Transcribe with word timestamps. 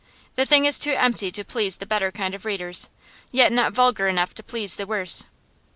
The 0.33 0.47
thing 0.47 0.65
is 0.65 0.79
too 0.79 0.93
empty 0.93 1.29
to 1.29 1.43
please 1.43 1.77
the 1.77 1.85
better 1.85 2.11
kind 2.11 2.33
of 2.33 2.43
readers, 2.43 2.89
yet 3.31 3.51
not 3.51 3.71
vulgar 3.73 4.07
enough 4.07 4.33
to 4.33 4.41
please 4.41 4.75
the 4.77 4.87
worse. 4.87 5.27